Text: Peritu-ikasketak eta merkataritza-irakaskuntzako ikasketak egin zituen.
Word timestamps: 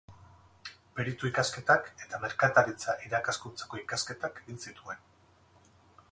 Peritu-ikasketak 0.99 1.89
eta 2.05 2.19
merkataritza-irakaskuntzako 2.23 3.81
ikasketak 3.83 4.41
egin 4.45 4.61
zituen. 4.69 5.05